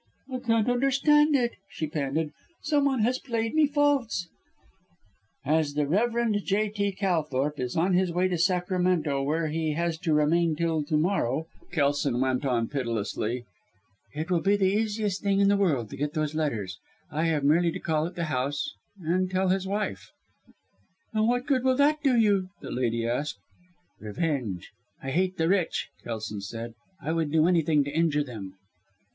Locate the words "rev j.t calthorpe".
5.85-7.59